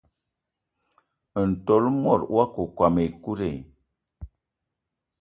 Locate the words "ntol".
1.47-1.83